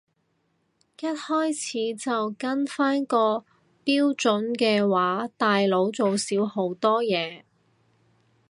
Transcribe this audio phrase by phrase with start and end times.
[0.99, 3.45] 一開始就跟返個
[3.85, 7.43] 標準嘅話大佬做少好多嘢